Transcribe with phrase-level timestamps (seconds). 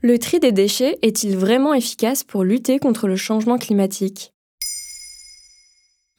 [0.00, 4.32] Le tri des déchets est-il vraiment efficace pour lutter contre le changement climatique?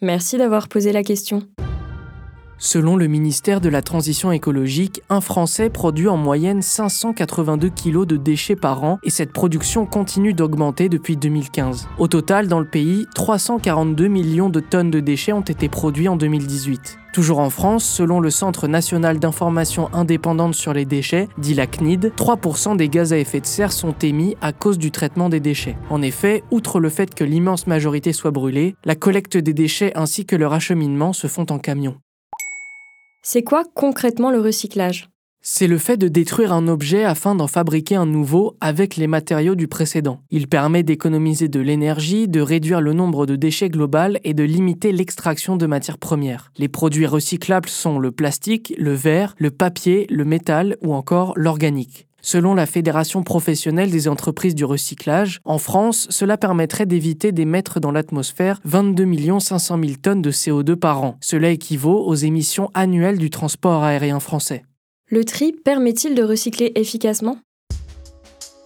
[0.02, 1.48] Merci d'avoir posé la question.
[2.62, 8.18] Selon le ministère de la Transition écologique, un Français produit en moyenne 582 kg de
[8.18, 11.88] déchets par an et cette production continue d'augmenter depuis 2015.
[11.98, 16.18] Au total, dans le pays, 342 millions de tonnes de déchets ont été produits en
[16.18, 17.00] 2018.
[17.14, 22.12] Toujours en France, selon le Centre national d'information indépendante sur les déchets, dit la CNID,
[22.18, 25.78] 3% des gaz à effet de serre sont émis à cause du traitement des déchets.
[25.90, 30.26] En effet, outre le fait que l'immense majorité soit brûlée, la collecte des déchets ainsi
[30.26, 31.96] que leur acheminement se font en camion.
[33.32, 35.08] C'est quoi concrètement le recyclage?
[35.44, 39.54] C'est le fait de détruire un objet afin d'en fabriquer un nouveau avec les matériaux
[39.54, 40.22] du précédent.
[40.32, 44.92] Il permet d'économiser de l'énergie, de réduire le nombre de déchets global et de limiter
[44.92, 46.52] l'extraction de matières premières.
[46.58, 52.09] Les produits recyclables sont le plastique, le verre, le papier, le métal ou encore l'organique.
[52.22, 57.92] Selon la Fédération professionnelle des entreprises du recyclage, en France, cela permettrait d'éviter d'émettre dans
[57.92, 61.18] l'atmosphère 22 500 000 tonnes de CO2 par an.
[61.22, 64.64] Cela équivaut aux émissions annuelles du transport aérien français.
[65.08, 67.38] Le tri permet-il de recycler efficacement?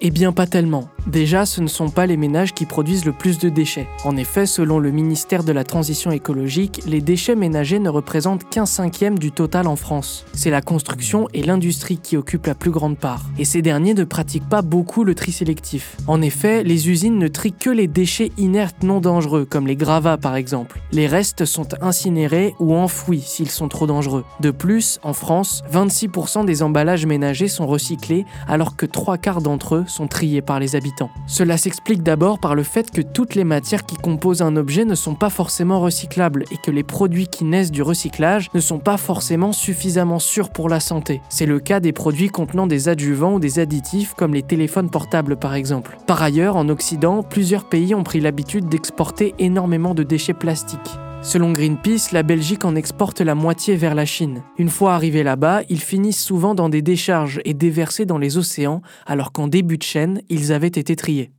[0.02, 0.90] Eh bien pas tellement.
[1.08, 3.88] Déjà, ce ne sont pas les ménages qui produisent le plus de déchets.
[4.06, 8.66] En effet, selon le ministère de la Transition écologique, les déchets ménagers ne représentent qu'un
[8.66, 10.26] cinquième du total en France.
[10.34, 13.24] C'est la construction et l'industrie qui occupent la plus grande part.
[13.38, 15.98] Et ces derniers ne pratiquent pas beaucoup le tri sélectif.
[16.08, 20.18] En effet, les usines ne trient que les déchets inertes non dangereux, comme les gravats
[20.18, 20.81] par exemple.
[20.94, 24.24] Les restes sont incinérés ou enfouis s'ils sont trop dangereux.
[24.40, 29.83] De plus, en France, 26% des emballages ménagers sont recyclés, alors que trois quarts d'entre
[29.88, 31.10] sont triés par les habitants.
[31.28, 34.96] Cela s'explique d'abord par le fait que toutes les matières qui composent un objet ne
[34.96, 38.98] sont pas forcément recyclables et que les produits qui naissent du recyclage ne sont pas
[38.98, 41.22] forcément suffisamment sûrs pour la santé.
[41.30, 45.38] C'est le cas des produits contenant des adjuvants ou des additifs comme les téléphones portables
[45.38, 45.98] par exemple.
[46.08, 50.80] Par ailleurs, en Occident, plusieurs pays ont pris l'habitude d'exporter énormément de déchets plastiques.
[51.24, 54.44] Selon Greenpeace, la Belgique en exporte la moitié vers la Chine.
[54.58, 58.82] Une fois arrivés là-bas, ils finissent souvent dans des décharges et déversés dans les océans,
[59.06, 61.32] alors qu'en début de chaîne, ils avaient été triés.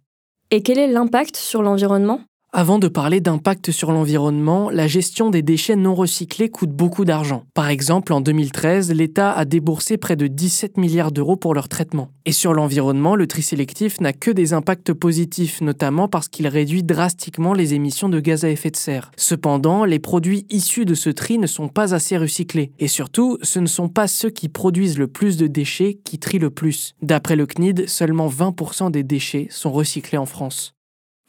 [0.51, 2.21] Et quel est l'impact sur l'environnement?
[2.57, 7.43] Avant de parler d'impact sur l'environnement, la gestion des déchets non recyclés coûte beaucoup d'argent.
[7.53, 12.11] Par exemple, en 2013, l'État a déboursé près de 17 milliards d'euros pour leur traitement.
[12.27, 16.85] Et sur l'environnement, le tri sélectif n'a que des impacts positifs, notamment parce qu'il réduit
[16.85, 19.11] drastiquement les émissions de gaz à effet de serre.
[19.17, 22.71] Cependant, les produits issus de ce tri ne sont pas assez recyclés.
[22.79, 26.39] Et surtout, ce ne sont pas ceux qui produisent le plus de déchets qui trient
[26.39, 26.95] le plus.
[27.03, 30.75] D'après le CNID, seulement 20% des déchets sont recyclés en France.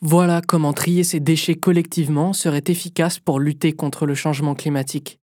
[0.01, 5.19] Voilà comment trier ces déchets collectivement serait efficace pour lutter contre le changement climatique.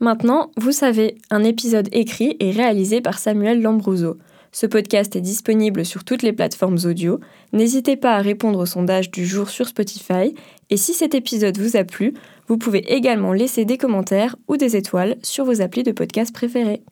[0.00, 4.16] Maintenant, vous savez, un épisode écrit et réalisé par Samuel Lambrouzo.
[4.52, 7.20] Ce podcast est disponible sur toutes les plateformes audio.
[7.52, 10.34] N'hésitez pas à répondre au sondage du jour sur Spotify.
[10.70, 12.14] Et si cet épisode vous a plu,
[12.48, 16.82] vous pouvez également laisser des commentaires ou des étoiles sur vos applis de podcast préférés.